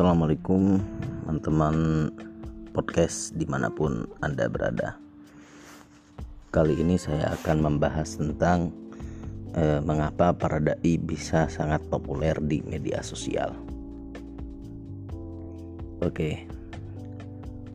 Assalamualaikum 0.00 0.80
teman-teman 1.28 2.08
podcast 2.72 3.36
di 3.36 3.44
mana 3.44 3.68
pun 3.68 4.08
Anda 4.24 4.48
berada. 4.48 4.96
Kali 6.48 6.72
ini 6.80 6.96
saya 6.96 7.36
akan 7.36 7.68
membahas 7.68 8.16
tentang 8.16 8.72
eh, 9.52 9.76
Mengapa 9.84 10.32
para 10.32 10.56
da'i 10.56 10.96
bisa 10.96 11.52
sangat 11.52 11.84
populer 11.92 12.32
di 12.40 12.64
media 12.64 13.04
sosial. 13.04 13.52
Oke 16.00 16.48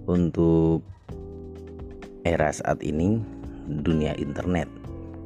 Untuk 0.09 0.81
era 2.25 2.49
saat 2.49 2.81
ini 2.81 3.21
Dunia 3.69 4.17
internet 4.17 4.65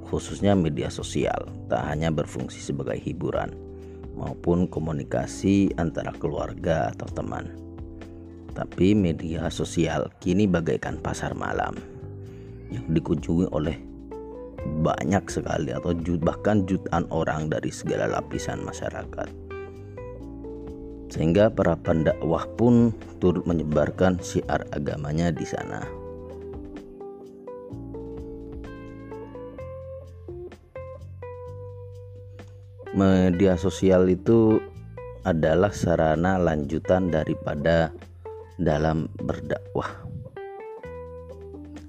Khususnya 0.03 0.51
media 0.51 0.91
sosial 0.91 1.47
Tak 1.71 1.79
hanya 1.95 2.11
berfungsi 2.11 2.59
sebagai 2.59 2.99
hiburan 2.99 3.68
maupun 4.19 4.67
komunikasi 4.67 5.71
antara 5.79 6.11
keluarga 6.11 6.91
atau 6.91 7.07
teman. 7.15 7.47
Tapi 8.51 8.91
media 8.91 9.47
sosial 9.47 10.11
kini 10.19 10.43
bagaikan 10.43 10.99
pasar 10.99 11.31
malam 11.31 11.79
yang 12.67 12.83
dikunjungi 12.91 13.47
oleh 13.55 13.79
banyak 14.83 15.23
sekali 15.31 15.71
atau 15.71 15.95
bahkan 16.19 16.67
jutaan 16.67 17.07
orang 17.15 17.47
dari 17.47 17.71
segala 17.71 18.11
lapisan 18.19 18.59
masyarakat. 18.67 19.31
Sehingga 21.09 21.49
para 21.49 21.73
pendakwah 21.79 22.45
pun 22.59 22.93
turut 23.17 23.47
menyebarkan 23.47 24.21
syiar 24.21 24.67
agamanya 24.75 25.33
di 25.33 25.47
sana. 25.47 25.98
Media 32.97 33.53
sosial 33.53 34.09
itu 34.09 34.57
adalah 35.21 35.69
sarana 35.69 36.41
lanjutan 36.41 37.13
daripada 37.13 37.93
dalam 38.57 39.05
berdakwah. 39.21 40.09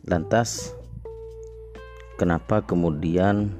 Lantas, 0.04 0.76
kenapa 2.20 2.60
kemudian 2.66 3.54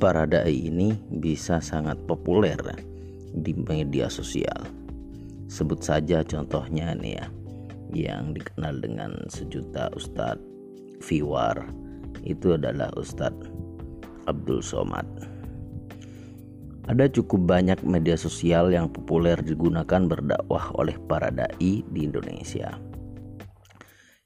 para 0.00 0.24
dai 0.24 0.70
ini 0.70 0.96
bisa 1.20 1.60
sangat 1.60 2.00
populer 2.08 2.56
di 3.36 3.52
media 3.52 4.08
sosial? 4.08 4.64
Sebut 5.50 5.82
saja 5.82 6.22
contohnya 6.24 6.94
nih 6.94 7.20
ya, 7.20 7.26
yang 7.90 8.32
dikenal 8.32 8.80
dengan 8.80 9.12
sejuta 9.28 9.90
Ustadz 9.92 10.40
Viwar 11.04 11.68
itu 12.22 12.54
adalah 12.54 12.88
Ustadz 12.94 13.50
Abdul 14.30 14.62
Somad. 14.62 15.29
Ada 16.90 17.06
cukup 17.06 17.46
banyak 17.46 17.86
media 17.86 18.18
sosial 18.18 18.74
yang 18.74 18.90
populer 18.90 19.38
digunakan 19.38 20.10
berdakwah 20.10 20.74
oleh 20.74 20.98
para 21.06 21.30
dai 21.30 21.86
di 21.86 22.00
Indonesia. 22.02 22.82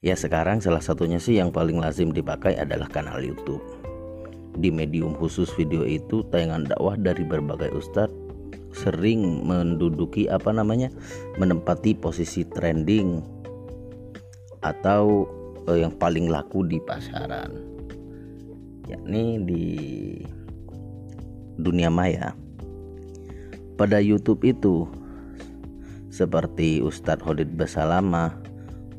Ya 0.01 0.17
sekarang 0.17 0.65
salah 0.65 0.81
satunya 0.81 1.21
sih 1.21 1.37
yang 1.37 1.53
paling 1.53 1.77
lazim 1.77 2.09
dipakai 2.09 2.57
adalah 2.57 2.89
kanal 2.89 3.21
YouTube. 3.21 3.61
Di 4.57 4.73
medium 4.73 5.13
khusus 5.13 5.53
video 5.53 5.85
itu 5.85 6.25
tayangan 6.33 6.65
dakwah 6.65 6.97
dari 6.97 7.21
berbagai 7.21 7.69
ustadz 7.69 8.17
sering 8.73 9.45
menduduki 9.45 10.25
apa 10.25 10.49
namanya 10.49 10.89
menempati 11.37 11.93
posisi 11.93 12.49
trending 12.49 13.21
atau 14.65 15.29
eh, 15.69 15.85
yang 15.85 15.93
paling 15.93 16.33
laku 16.33 16.65
di 16.65 16.81
pasaran 16.81 17.55
yakni 18.89 19.39
di 19.47 19.65
dunia 21.55 21.87
maya 21.87 22.35
pada 23.75 23.99
YouTube 23.99 24.43
itu. 24.47 24.87
Seperti 26.11 26.79
Ustadz 26.79 27.27
Khalid 27.27 27.59
Basalama 27.59 28.31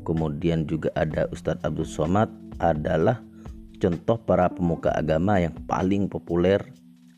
kemudian 0.05 0.63
juga 0.69 0.93
ada 0.95 1.25
Ustadz 1.33 1.65
Abdul 1.65 1.89
Somad 1.89 2.29
adalah 2.63 3.19
contoh 3.81 4.15
para 4.21 4.47
pemuka 4.47 4.93
agama 4.93 5.41
yang 5.41 5.53
paling 5.65 6.07
populer 6.07 6.61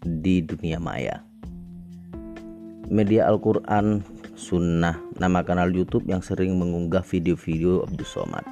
di 0.02 0.42
dunia 0.42 0.80
maya. 0.80 1.22
Media 2.90 3.30
Al-Quran 3.30 4.02
Sunnah 4.40 4.98
nama 5.20 5.44
kanal 5.44 5.70
YouTube 5.76 6.08
yang 6.08 6.24
sering 6.24 6.56
mengunggah 6.56 7.04
video-video 7.04 7.84
Abdul 7.84 8.08
Somad. 8.08 8.48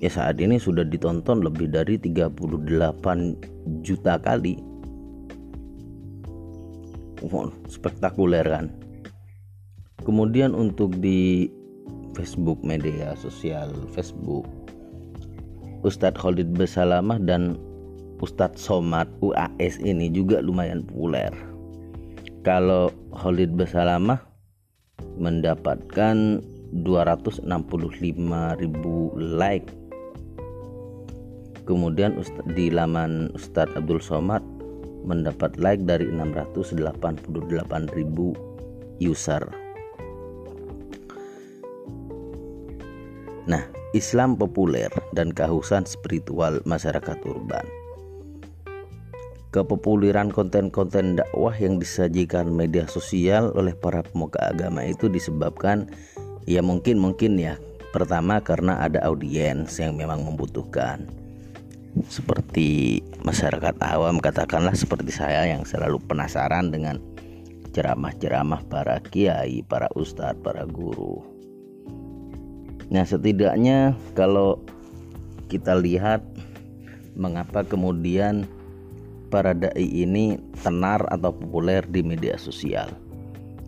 Ya 0.00 0.12
saat 0.12 0.36
ini 0.40 0.56
sudah 0.60 0.84
ditonton 0.84 1.40
lebih 1.40 1.72
dari 1.72 1.96
38 1.96 2.36
juta 3.80 4.16
kali 4.20 4.60
wow, 7.30 7.50
spektakuler 7.70 8.44
kan. 8.44 8.74
Kemudian 10.02 10.52
untuk 10.56 10.96
di 10.98 11.50
Facebook 12.18 12.58
media 12.66 13.14
sosial 13.14 13.70
Facebook 13.94 14.44
Ustadz 15.80 16.20
Khalid 16.20 16.52
Besalamah 16.52 17.16
dan 17.22 17.56
Ustadz 18.20 18.60
Somad 18.60 19.08
UAS 19.24 19.80
ini 19.80 20.12
juga 20.12 20.44
lumayan 20.44 20.84
populer. 20.84 21.32
Kalau 22.44 22.92
Khalid 23.16 23.56
Besalamah 23.56 24.20
mendapatkan 25.16 26.44
265 26.84 27.48
ribu 28.60 28.96
like. 29.16 29.72
Kemudian 31.64 32.18
di 32.52 32.68
laman 32.68 33.30
Ustadz 33.32 33.76
Abdul 33.78 34.02
Somad 34.02 34.42
mendapat 35.04 35.56
like 35.56 35.84
dari 35.84 36.08
688.000 36.08 38.50
user. 39.00 39.42
Nah, 43.48 43.64
Islam 43.96 44.36
populer 44.38 44.92
dan 45.16 45.32
kehausan 45.34 45.88
spiritual 45.88 46.62
masyarakat 46.62 47.18
urban. 47.26 47.66
Kepopuleran 49.50 50.30
konten-konten 50.30 51.18
dakwah 51.18 51.50
yang 51.58 51.82
disajikan 51.82 52.54
media 52.54 52.86
sosial 52.86 53.50
oleh 53.58 53.74
para 53.74 54.06
pemuka 54.06 54.54
agama 54.54 54.86
itu 54.86 55.10
disebabkan 55.10 55.90
ya 56.46 56.62
mungkin 56.62 57.02
mungkin 57.02 57.34
ya 57.34 57.58
pertama 57.90 58.38
karena 58.38 58.78
ada 58.78 59.02
audiens 59.02 59.74
yang 59.82 59.98
memang 59.98 60.22
membutuhkan 60.22 61.10
seperti 62.06 63.00
masyarakat 63.26 63.74
awam 63.82 64.22
katakanlah 64.22 64.74
seperti 64.74 65.10
saya 65.10 65.50
yang 65.50 65.66
selalu 65.66 65.98
penasaran 66.06 66.70
dengan 66.70 67.02
ceramah-ceramah 67.70 68.66
para 68.66 68.98
kiai, 69.10 69.62
para 69.66 69.90
ustadz, 69.94 70.38
para 70.42 70.66
guru. 70.66 71.22
Nah, 72.90 73.06
setidaknya 73.06 73.94
kalau 74.18 74.58
kita 75.46 75.78
lihat 75.78 76.22
mengapa 77.14 77.62
kemudian 77.62 78.46
para 79.30 79.54
dai 79.54 79.86
ini 79.86 80.38
tenar 80.62 81.06
atau 81.10 81.30
populer 81.30 81.86
di 81.86 82.02
media 82.02 82.34
sosial. 82.34 82.90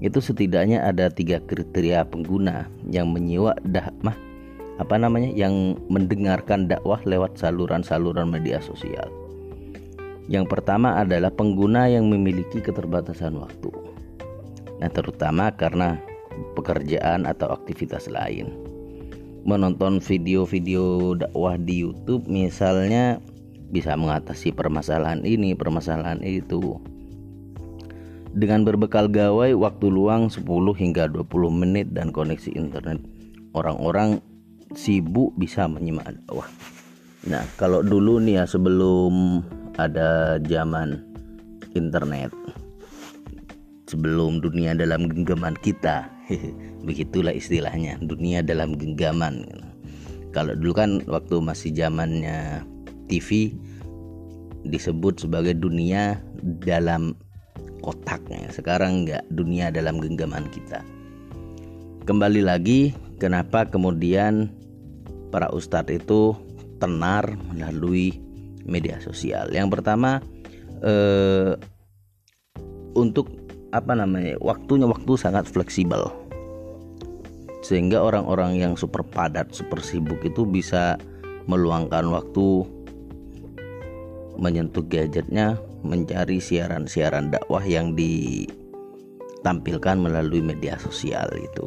Itu 0.02 0.18
setidaknya 0.18 0.82
ada 0.82 1.06
tiga 1.06 1.38
kriteria 1.38 2.02
pengguna 2.10 2.66
yang 2.90 3.14
menyiwa 3.14 3.54
dahmah 3.62 4.31
apa 4.80 4.96
namanya 4.96 5.28
yang 5.36 5.76
mendengarkan 5.92 6.70
dakwah 6.70 7.00
lewat 7.04 7.36
saluran-saluran 7.36 8.32
media 8.32 8.62
sosial. 8.64 9.10
Yang 10.30 10.48
pertama 10.48 10.96
adalah 10.96 11.34
pengguna 11.34 11.90
yang 11.90 12.08
memiliki 12.08 12.62
keterbatasan 12.62 13.36
waktu. 13.36 13.68
Nah, 14.80 14.88
terutama 14.88 15.52
karena 15.52 15.98
pekerjaan 16.56 17.28
atau 17.28 17.52
aktivitas 17.52 18.08
lain. 18.08 18.54
Menonton 19.42 19.98
video-video 19.98 21.18
dakwah 21.18 21.58
di 21.58 21.82
YouTube 21.82 22.30
misalnya 22.30 23.18
bisa 23.74 23.98
mengatasi 23.98 24.54
permasalahan 24.54 25.26
ini, 25.26 25.58
permasalahan 25.58 26.22
itu. 26.22 26.78
Dengan 28.32 28.64
berbekal 28.64 29.12
gawai 29.12 29.52
waktu 29.52 29.92
luang 29.92 30.32
10 30.32 30.46
hingga 30.72 31.04
20 31.10 31.28
menit 31.52 31.92
dan 31.92 32.08
koneksi 32.14 32.56
internet, 32.56 33.02
orang-orang 33.52 34.24
sibuk 34.74 35.32
bisa 35.36 35.68
menyimak 35.68 36.12
dakwah. 36.12 36.48
Nah, 37.28 37.46
kalau 37.54 37.86
dulu 37.86 38.18
nih 38.18 38.42
ya 38.42 38.44
sebelum 38.50 39.44
ada 39.78 40.42
zaman 40.42 40.98
internet, 41.78 42.34
sebelum 43.86 44.42
dunia 44.42 44.74
dalam 44.74 45.06
genggaman 45.06 45.54
kita, 45.62 46.10
begitulah 46.86 47.32
istilahnya, 47.32 48.00
dunia 48.02 48.42
dalam 48.42 48.74
genggaman. 48.74 49.46
Kalau 50.32 50.56
dulu 50.56 50.72
kan 50.74 50.90
waktu 51.06 51.38
masih 51.44 51.76
zamannya 51.76 52.64
TV 53.06 53.52
disebut 54.64 55.22
sebagai 55.22 55.54
dunia 55.54 56.18
dalam 56.64 57.12
kotaknya. 57.84 58.48
Sekarang 58.48 59.04
enggak 59.04 59.26
dunia 59.28 59.68
dalam 59.68 60.00
genggaman 60.00 60.48
kita. 60.48 60.80
Kembali 62.02 62.42
lagi 62.42 62.96
kenapa 63.22 63.68
kemudian 63.68 64.50
para 65.32 65.48
ustadz 65.50 65.90
itu 65.90 66.36
tenar 66.76 67.34
melalui 67.50 68.20
media 68.68 69.00
sosial. 69.00 69.48
Yang 69.50 69.80
pertama 69.80 70.20
eh, 70.84 71.56
untuk 72.92 73.32
apa 73.72 73.96
namanya 73.96 74.36
waktunya 74.44 74.84
waktu 74.84 75.16
sangat 75.16 75.48
fleksibel 75.48 76.12
sehingga 77.64 78.04
orang-orang 78.04 78.60
yang 78.60 78.76
super 78.76 79.00
padat 79.00 79.48
super 79.54 79.80
sibuk 79.80 80.20
itu 80.26 80.44
bisa 80.44 80.98
meluangkan 81.48 82.04
waktu 82.12 82.68
menyentuh 84.36 84.84
gadgetnya 84.90 85.56
mencari 85.82 86.38
siaran-siaran 86.38 87.30
dakwah 87.30 87.62
yang 87.62 87.94
ditampilkan 87.98 89.98
melalui 89.98 90.42
media 90.42 90.78
sosial 90.78 91.28
itu. 91.38 91.66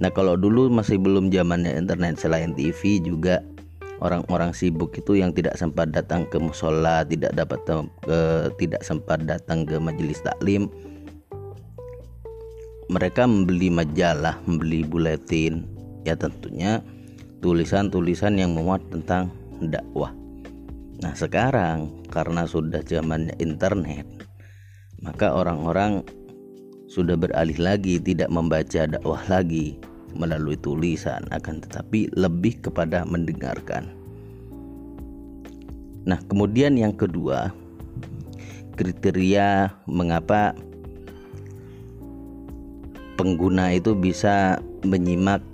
Nah 0.00 0.08
kalau 0.08 0.32
dulu 0.32 0.72
masih 0.72 0.96
belum 0.96 1.28
zamannya 1.28 1.76
internet 1.76 2.16
selain 2.16 2.56
TV 2.56 3.04
juga 3.04 3.44
orang-orang 4.00 4.56
sibuk 4.56 4.96
itu 4.96 5.20
yang 5.20 5.36
tidak 5.36 5.60
sempat 5.60 5.92
datang 5.92 6.24
ke 6.24 6.40
musola, 6.40 7.04
tidak 7.04 7.36
dapat 7.36 7.60
ke, 8.08 8.18
tidak 8.56 8.80
sempat 8.80 9.28
datang 9.28 9.68
ke 9.68 9.76
majelis 9.76 10.24
taklim, 10.24 10.72
mereka 12.88 13.28
membeli 13.28 13.68
majalah, 13.68 14.40
membeli 14.48 14.88
buletin, 14.88 15.68
ya 16.08 16.16
tentunya 16.16 16.80
tulisan-tulisan 17.44 18.40
yang 18.40 18.56
memuat 18.56 18.80
tentang 18.88 19.28
dakwah. 19.68 20.16
Nah 21.04 21.12
sekarang 21.12 22.08
karena 22.08 22.48
sudah 22.48 22.80
zamannya 22.80 23.36
internet, 23.36 24.08
maka 25.04 25.28
orang-orang 25.28 26.00
sudah 26.88 27.20
beralih 27.20 27.56
lagi 27.60 28.00
tidak 28.00 28.32
membaca 28.32 28.88
dakwah 28.88 29.22
lagi 29.28 29.89
melalui 30.16 30.58
tulisan, 30.58 31.26
akan 31.30 31.62
tetapi 31.62 32.10
lebih 32.14 32.58
kepada 32.62 33.06
mendengarkan. 33.06 33.90
Nah 36.08 36.18
kemudian 36.26 36.74
yang 36.80 36.96
kedua 36.96 37.52
kriteria 38.80 39.68
mengapa 39.84 40.56
pengguna 43.20 43.76
itu 43.76 43.92
bisa 43.92 44.56
menyimak 44.80 45.44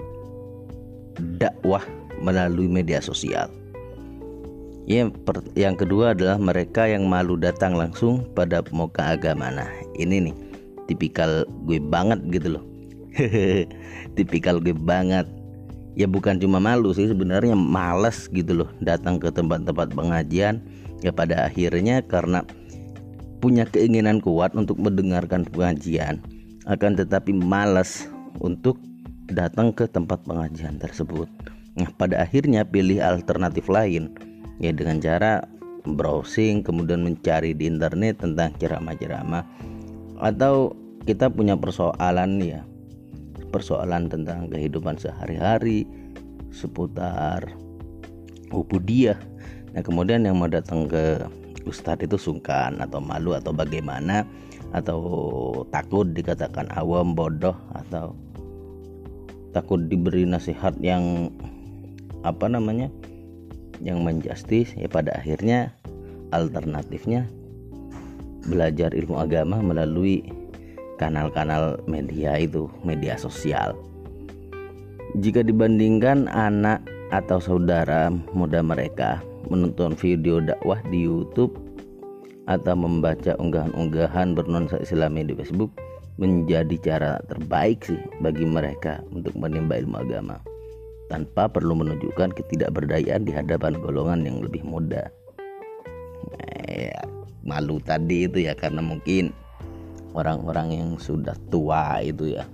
dakwah 1.43 1.83
melalui 2.23 2.71
media 2.71 3.03
sosial. 3.03 3.51
Ya, 4.87 5.11
per, 5.11 5.43
yang 5.59 5.75
kedua 5.75 6.15
adalah 6.15 6.39
mereka 6.39 6.87
yang 6.87 7.11
malu 7.11 7.35
datang 7.35 7.75
langsung 7.75 8.23
pada 8.39 8.63
pemuka 8.63 9.19
agama. 9.19 9.51
Nah, 9.51 9.67
ini 9.99 10.31
nih 10.31 10.37
tipikal 10.87 11.43
gue 11.67 11.83
banget 11.83 12.23
gitu 12.31 12.55
loh. 12.55 12.65
tipikal 14.17 14.61
gue 14.61 14.77
banget. 14.77 15.27
Ya 15.97 16.05
bukan 16.05 16.37
cuma 16.37 16.61
malu 16.61 16.93
sih 16.93 17.09
sebenarnya 17.09 17.57
males 17.57 18.29
gitu 18.29 18.53
loh 18.53 18.71
datang 18.85 19.17
ke 19.17 19.33
tempat-tempat 19.33 19.97
pengajian. 19.97 20.61
Ya 21.01 21.13
pada 21.13 21.49
akhirnya 21.49 22.05
karena 22.05 22.45
punya 23.41 23.65
keinginan 23.69 24.21
kuat 24.21 24.53
untuk 24.57 24.81
mendengarkan 24.81 25.45
pengajian, 25.49 26.21
akan 26.69 26.97
tetapi 26.97 27.37
malas 27.37 28.09
untuk 28.41 28.81
datang 29.33 29.73
ke 29.73 29.89
tempat 29.89 30.21
pengajian 30.25 30.81
tersebut. 30.81 31.29
Nah, 31.77 31.93
pada 32.01 32.25
akhirnya 32.25 32.65
pilih 32.65 33.05
alternatif 33.05 33.69
lain 33.69 34.17
ya 34.61 34.73
dengan 34.73 34.97
cara 34.97 35.45
browsing 35.85 36.65
kemudian 36.65 37.05
mencari 37.05 37.53
di 37.53 37.69
internet 37.69 38.25
tentang 38.25 38.51
ceramah-ceramah 38.57 39.45
atau 40.19 40.73
kita 41.05 41.29
punya 41.29 41.55
persoalan 41.55 42.41
ya 42.41 42.65
persoalan 43.51 44.11
tentang 44.11 44.51
kehidupan 44.51 44.99
sehari-hari 44.99 45.87
seputar 46.51 47.47
ubudiyah 48.51 49.19
nah 49.75 49.83
kemudian 49.85 50.25
yang 50.25 50.41
mau 50.41 50.49
datang 50.49 50.89
ke 50.89 51.21
ustadz 51.67 52.07
itu 52.07 52.17
sungkan 52.17 52.79
atau 52.79 53.03
malu 53.03 53.35
atau 53.35 53.51
bagaimana 53.51 54.25
atau 54.73 55.01
takut 55.71 56.07
dikatakan 56.11 56.71
awam 56.75 57.13
bodoh 57.15 57.55
atau 57.75 58.15
takut 59.55 59.81
diberi 59.89 60.25
nasihat 60.25 60.75
yang 60.81 61.31
apa 62.27 62.51
namanya 62.51 62.91
yang 63.81 64.03
menjustis 64.03 64.73
ya 64.75 64.89
pada 64.89 65.17
akhirnya 65.17 65.73
alternatifnya 66.33 67.29
belajar 68.47 68.95
ilmu 68.95 69.19
agama 69.21 69.61
melalui 69.61 70.25
kanal-kanal 70.97 71.81
media 71.89 72.37
itu 72.41 72.69
media 72.85 73.17
sosial 73.17 73.77
jika 75.21 75.41
dibandingkan 75.41 76.29
anak 76.29 76.83
atau 77.15 77.39
saudara 77.39 78.11
muda 78.35 78.61
mereka 78.61 79.23
menonton 79.47 79.95
video 79.95 80.43
dakwah 80.43 80.83
di 80.91 81.07
YouTube 81.07 81.55
atau 82.47 82.75
membaca 82.79 83.35
unggahan-unggahan 83.39 84.35
bernuansa 84.35 84.79
Islami 84.83 85.27
di 85.27 85.35
Facebook 85.35 85.71
menjadi 86.17 86.77
cara 86.81 87.13
terbaik 87.29 87.85
sih 87.85 88.01
bagi 88.25 88.47
mereka 88.49 89.03
untuk 89.13 89.37
menimba 89.37 89.77
ilmu 89.77 90.01
agama 90.01 90.41
tanpa 91.07 91.47
perlu 91.47 91.79
menunjukkan 91.79 92.35
ketidakberdayaan 92.35 93.23
di 93.27 93.33
hadapan 93.35 93.79
golongan 93.79 94.27
yang 94.27 94.43
lebih 94.43 94.67
muda. 94.67 95.07
Eh, 96.67 96.91
malu 97.47 97.79
tadi 97.79 98.27
itu 98.27 98.43
ya 98.43 98.59
karena 98.59 98.83
mungkin 98.83 99.31
orang-orang 100.17 100.69
yang 100.73 100.91
sudah 100.97 101.37
tua 101.53 102.01
itu 102.01 102.41
ya. 102.41 102.49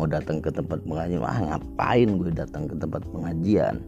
Mau 0.00 0.08
datang 0.08 0.40
ke 0.40 0.48
tempat 0.48 0.80
pengajian 0.88 1.20
wah 1.20 1.36
ngapain 1.36 2.08
gue 2.16 2.32
datang 2.32 2.64
ke 2.70 2.74
tempat 2.80 3.04
pengajian? 3.12 3.84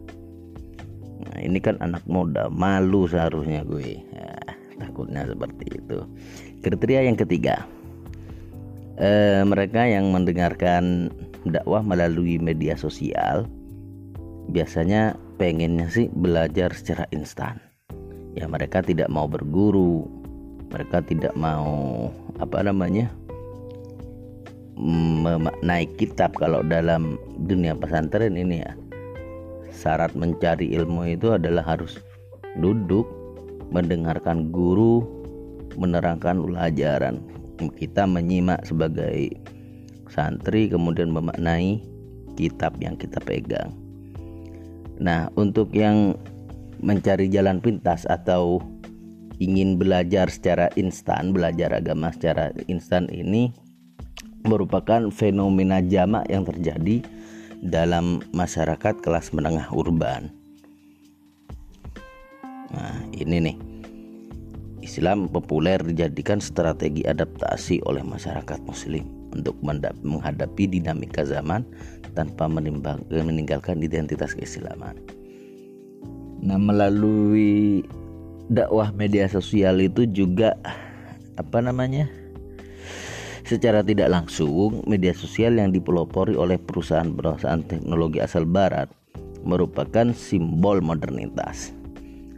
Nah 1.25 1.37
ini 1.41 1.57
kan 1.57 1.81
anak 1.81 2.05
muda 2.05 2.51
malu 2.53 3.09
seharusnya 3.09 3.65
gue. 3.65 3.97
Ya, 4.13 4.37
takutnya 4.77 5.25
seperti 5.25 5.65
itu. 5.81 5.97
Kriteria 6.61 7.09
yang 7.09 7.17
ketiga. 7.17 7.65
Eh, 9.01 9.41
mereka 9.41 9.81
yang 9.87 10.13
mendengarkan 10.13 11.09
dakwah 11.47 11.81
melalui 11.81 12.37
media 12.37 12.77
sosial 12.77 13.49
biasanya 14.51 15.17
pengennya 15.41 15.89
sih 15.89 16.11
belajar 16.11 16.69
secara 16.75 17.07
instan. 17.15 17.57
Ya 18.35 18.45
mereka 18.51 18.83
tidak 18.83 19.07
mau 19.09 19.25
berguru 19.25 20.20
mereka 20.71 21.03
tidak 21.03 21.35
mau 21.35 22.07
apa 22.39 22.63
namanya 22.65 23.11
memaknai 24.81 25.85
kitab 25.99 26.33
kalau 26.39 26.65
dalam 26.65 27.19
dunia 27.45 27.77
pesantren 27.77 28.33
ini 28.33 28.65
ya 28.65 28.73
syarat 29.69 30.15
mencari 30.17 30.73
ilmu 30.73 31.05
itu 31.13 31.35
adalah 31.35 31.61
harus 31.63 32.01
duduk 32.57 33.05
mendengarkan 33.69 34.49
guru 34.49 35.05
menerangkan 35.79 36.41
pelajaran 36.41 37.21
kita 37.77 38.09
menyimak 38.09 38.65
sebagai 38.65 39.37
santri 40.09 40.67
kemudian 40.67 41.13
memaknai 41.13 41.79
kitab 42.35 42.75
yang 42.81 42.97
kita 42.97 43.21
pegang. 43.21 43.71
Nah, 44.97 45.29
untuk 45.37 45.71
yang 45.77 46.17
mencari 46.81 47.29
jalan 47.29 47.61
pintas 47.61 48.09
atau 48.09 48.59
ingin 49.41 49.81
belajar 49.81 50.29
secara 50.29 50.69
instan, 50.77 51.33
belajar 51.33 51.73
agama 51.73 52.13
secara 52.13 52.53
instan 52.69 53.09
ini 53.09 53.49
merupakan 54.45 55.09
fenomena 55.09 55.81
jamak 55.81 56.29
yang 56.29 56.45
terjadi 56.45 57.01
dalam 57.65 58.21
masyarakat 58.37 59.01
kelas 59.01 59.33
menengah 59.33 59.65
urban. 59.73 60.29
Nah, 62.69 63.01
ini 63.17 63.49
nih. 63.49 63.57
Islam 64.81 65.29
populer 65.29 65.77
dijadikan 65.77 66.41
strategi 66.41 67.05
adaptasi 67.05 67.85
oleh 67.85 68.01
masyarakat 68.01 68.65
muslim 68.65 69.05
untuk 69.29 69.53
menghadapi 69.61 70.65
dinamika 70.65 71.21
zaman 71.21 71.61
tanpa 72.17 72.49
meninggalkan 72.49 73.77
identitas 73.77 74.33
keislaman. 74.33 74.97
Nah, 76.41 76.57
melalui 76.57 77.85
dakwah 78.51 78.91
media 78.91 79.31
sosial 79.31 79.79
itu 79.79 80.03
juga 80.03 80.59
apa 81.39 81.63
namanya? 81.63 82.11
Secara 83.47 83.83
tidak 83.83 84.11
langsung, 84.11 84.83
media 84.87 85.15
sosial 85.15 85.55
yang 85.55 85.71
dipelopori 85.71 86.35
oleh 86.35 86.59
perusahaan-perusahaan 86.59 87.63
teknologi 87.67 88.19
asal 88.19 88.43
barat 88.43 88.91
merupakan 89.47 90.11
simbol 90.11 90.83
modernitas. 90.83 91.71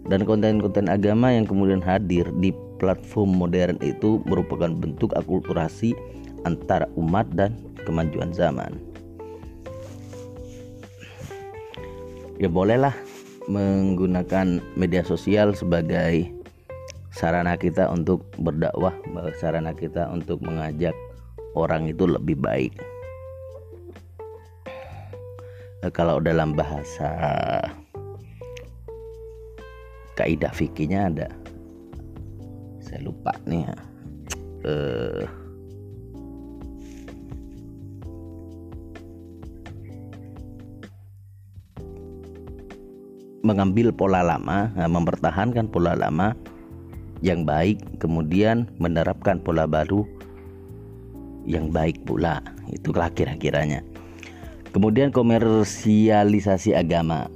Dan 0.10 0.26
konten-konten 0.26 0.90
agama 0.90 1.34
yang 1.34 1.50
kemudian 1.50 1.82
hadir 1.82 2.28
di 2.38 2.54
platform 2.78 3.40
modern 3.40 3.78
itu 3.82 4.20
merupakan 4.26 4.70
bentuk 4.70 5.14
akulturasi 5.18 5.96
antara 6.44 6.90
umat 7.00 7.30
dan 7.34 7.56
kemajuan 7.88 8.34
zaman. 8.36 8.74
Ya 12.42 12.50
bolehlah 12.52 12.92
menggunakan 13.48 14.64
media 14.80 15.04
sosial 15.04 15.52
sebagai 15.56 16.32
sarana 17.12 17.60
kita 17.60 17.92
untuk 17.92 18.26
berdakwah, 18.40 18.94
sarana 19.38 19.76
kita 19.76 20.10
untuk 20.10 20.40
mengajak 20.42 20.96
orang 21.54 21.90
itu 21.92 22.08
lebih 22.08 22.40
baik. 22.40 22.74
Eh, 25.84 25.92
kalau 25.92 26.24
dalam 26.24 26.56
bahasa 26.56 27.12
kaidah 30.16 30.54
fikihnya 30.56 31.12
ada 31.12 31.28
saya 32.80 33.04
lupa 33.04 33.36
nih 33.44 33.68
ya 33.68 33.76
eh, 34.64 35.24
mengambil 43.44 43.92
pola 43.92 44.24
lama, 44.24 44.72
mempertahankan 44.80 45.68
pola 45.68 46.00
lama 46.00 46.32
yang 47.20 47.44
baik, 47.44 48.00
kemudian 48.00 48.72
menerapkan 48.80 49.44
pola 49.44 49.68
baru 49.68 50.08
yang 51.44 51.68
baik 51.68 52.08
pula. 52.08 52.40
Itulah 52.72 53.12
kira-kiranya. 53.12 53.84
Kemudian 54.72 55.12
komersialisasi 55.12 56.72
agama. 56.72 57.28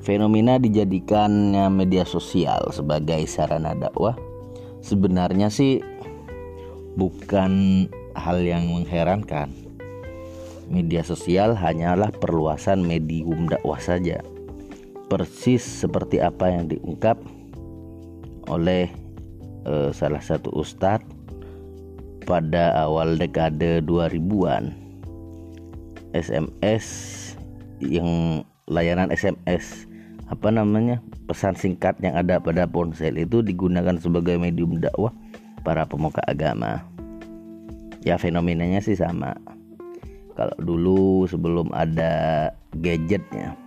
Fenomena 0.00 0.56
dijadikannya 0.56 1.68
media 1.68 2.08
sosial 2.08 2.72
sebagai 2.72 3.24
sarana 3.28 3.76
dakwah 3.76 4.16
sebenarnya 4.80 5.48
sih 5.52 5.84
bukan 6.96 7.84
hal 8.16 8.40
yang 8.40 8.68
mengherankan. 8.68 9.52
Media 10.72 11.04
sosial 11.04 11.52
hanyalah 11.52 12.12
perluasan 12.16 12.80
medium 12.84 13.44
dakwah 13.48 13.80
saja 13.80 14.24
persis 15.08 15.62
seperti 15.62 16.20
apa 16.20 16.48
yang 16.48 16.68
diungkap 16.70 17.20
oleh 18.48 18.88
uh, 19.68 19.90
salah 19.92 20.20
satu 20.20 20.52
ustadz 20.52 21.04
pada 22.24 22.72
awal 22.88 23.20
dekade 23.20 23.84
2000-an 23.84 24.72
SMS 26.16 26.86
yang 27.84 28.40
layanan 28.64 29.12
SMS 29.12 29.84
apa 30.32 30.48
namanya 30.48 31.04
pesan 31.28 31.52
singkat 31.52 32.00
yang 32.00 32.16
ada 32.16 32.40
pada 32.40 32.64
ponsel 32.64 33.20
itu 33.20 33.44
digunakan 33.44 34.00
sebagai 34.00 34.40
medium 34.40 34.80
dakwah 34.80 35.12
para 35.60 35.84
pemuka 35.84 36.24
agama. 36.24 36.80
Ya 38.04 38.16
fenomenanya 38.16 38.80
sih 38.80 38.96
sama. 38.96 39.36
Kalau 40.36 40.56
dulu 40.60 41.28
sebelum 41.28 41.70
ada 41.76 42.50
gadgetnya 42.80 43.63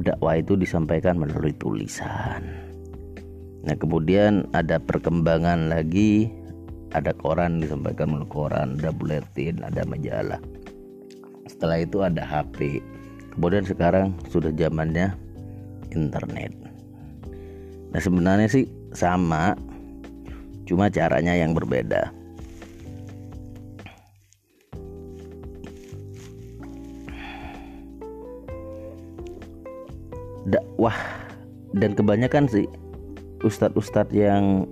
dakwah 0.00 0.40
itu 0.40 0.58
disampaikan 0.58 1.20
melalui 1.20 1.54
tulisan. 1.54 2.42
Nah, 3.64 3.76
kemudian 3.78 4.44
ada 4.52 4.76
perkembangan 4.82 5.72
lagi, 5.72 6.28
ada 6.92 7.14
koran 7.16 7.62
disampaikan 7.62 8.12
melalui 8.12 8.30
koran, 8.30 8.76
ada 8.80 8.90
buletin, 8.92 9.62
ada 9.62 9.86
majalah. 9.86 10.40
Setelah 11.48 11.78
itu 11.80 12.02
ada 12.02 12.22
HP. 12.24 12.82
Kemudian 13.34 13.64
sekarang 13.66 14.14
sudah 14.30 14.52
zamannya 14.54 15.14
internet. 15.94 16.52
Nah, 17.94 18.00
sebenarnya 18.02 18.50
sih 18.50 18.66
sama, 18.92 19.54
cuma 20.66 20.90
caranya 20.90 21.34
yang 21.34 21.54
berbeda. 21.54 22.10
Dakwah 30.48 30.96
dan 31.74 31.96
kebanyakan 31.96 32.46
sih 32.46 32.68
ustadz-ustadz 33.44 34.14
yang 34.14 34.68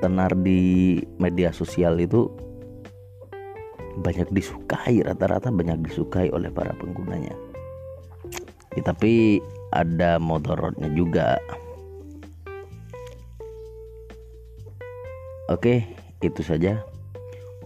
tenar 0.00 0.32
di 0.32 1.00
media 1.20 1.52
sosial 1.52 2.00
itu 2.00 2.30
banyak 4.00 4.30
disukai 4.32 5.02
rata-rata 5.04 5.52
banyak 5.52 5.84
disukai 5.84 6.32
oleh 6.32 6.48
para 6.48 6.72
penggunanya. 6.78 7.34
Ya, 8.78 8.82
tapi 8.86 9.42
ada 9.74 10.16
motorotnya 10.22 10.88
juga. 10.94 11.36
Oke 15.50 15.82
itu 16.22 16.40
saja 16.46 16.78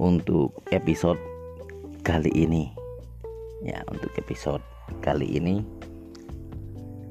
untuk 0.01 0.57
episode 0.73 1.21
kali 2.01 2.33
ini. 2.33 2.73
Ya 3.61 3.85
untuk 3.93 4.11
episode 4.17 4.65
kali 5.05 5.29
ini 5.37 5.61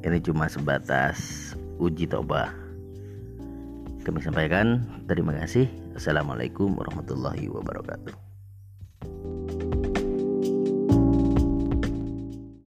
ini 0.04 0.20
cuma 0.20 0.52
sebatas 0.52 1.52
uji 1.80 2.06
toba. 2.06 2.52
Kami 4.04 4.20
sampaikan 4.20 4.84
terima 5.08 5.32
kasih. 5.40 5.66
Assalamualaikum 5.96 6.76
warahmatullahi 6.76 7.48
wabarakatuh 7.48 8.23